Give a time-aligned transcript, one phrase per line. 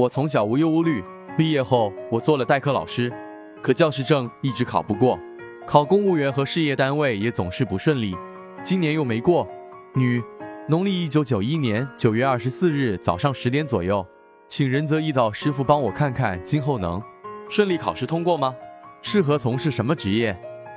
[0.00, 1.04] 我从小无忧无虑，
[1.36, 3.12] 毕业后我做了代课老师，
[3.60, 5.18] 可教师证一直考不过，
[5.66, 8.16] 考公务员和事业单位也总是不顺利，
[8.62, 9.46] 今年又没过。
[9.94, 10.22] 女，
[10.66, 14.06] 农历一九九一年九月二十四日早上十点左右，
[14.48, 17.02] 请仁泽易道师傅帮我看看今后能
[17.50, 18.54] 顺利考试通过吗？
[19.02, 20.34] 适合从事什么职业？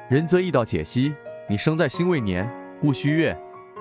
[0.10, 1.14] 仁泽易道解析：
[1.50, 2.46] 你生在辛未年
[2.82, 3.34] 戊戌月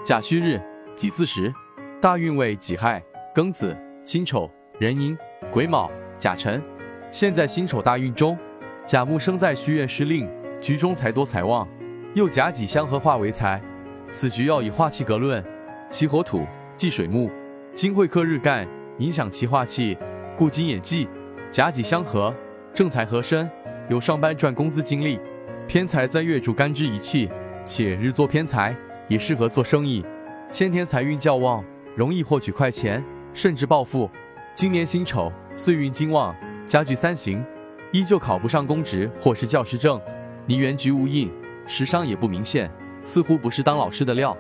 [0.04, 0.62] 甲戌日
[0.94, 1.52] 己巳时，
[2.00, 3.02] 大运为己亥、
[3.34, 4.48] 庚子、辛丑、
[4.78, 5.18] 壬寅、
[5.52, 6.62] 癸卯、甲辰。
[7.10, 8.38] 现在辛丑大运中，
[8.86, 10.26] 甲木生在戌月失令，
[10.58, 11.68] 局中财多财旺，
[12.14, 13.60] 又甲己相合化为财，
[14.10, 15.44] 此局要以化气格论，
[15.90, 17.30] 其火土忌水木，
[17.74, 19.96] 金会克日干，影响其化气，
[20.38, 21.06] 故金也忌。
[21.50, 22.34] 甲己相合，
[22.72, 23.46] 正财合身，
[23.90, 25.20] 有上班赚工资经历。
[25.68, 27.28] 偏财在月主干支一气，
[27.62, 28.74] 且日做偏财，
[29.06, 30.02] 也适合做生意。
[30.50, 31.62] 先天财运较旺，
[31.94, 34.10] 容易获取快钱，甚至暴富。
[34.54, 36.34] 今年辛丑，岁运金旺。
[36.64, 37.44] 家具三行，
[37.90, 40.00] 依旧考不上公职或是教师证。
[40.46, 41.30] 你原局无印，
[41.66, 42.70] 时商也不明显，
[43.02, 44.34] 似乎不是当老师的料。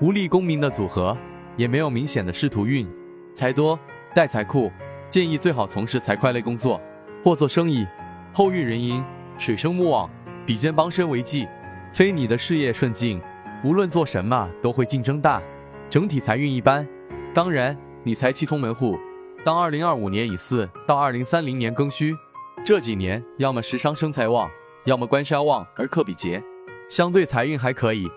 [0.00, 1.16] 无立功名的组合，
[1.56, 2.86] 也没有明显的仕途运。
[3.32, 3.78] 财多
[4.14, 4.70] 带财库，
[5.08, 6.80] 建议最好从事财会类工作
[7.24, 7.86] 或做生意。
[8.32, 9.02] 后运人因
[9.38, 10.10] 水生木旺，
[10.44, 11.48] 比肩帮身为忌，
[11.92, 13.22] 非你的事业顺境，
[13.64, 15.40] 无论做什么都会竞争大，
[15.88, 16.86] 整体财运一般。
[17.32, 18.98] 当然，你财气通门户。
[19.44, 22.14] 当二零二五年乙巳到二零三零年庚戌
[22.64, 24.50] 这几年，要么食伤生财旺，
[24.84, 26.42] 要么官杀旺而克比劫，
[26.90, 28.08] 相对财运还可以。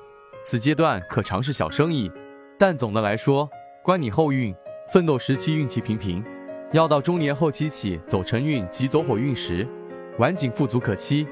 [0.44, 2.11] 此阶段可尝试小生意，
[2.58, 3.47] 但总的来说，
[3.83, 4.53] 观你后运，
[4.91, 6.23] 奋斗时期运气平平，
[6.72, 9.67] 要到中年后期起走辰运及走火运时，
[10.17, 11.28] 晚景富足可期。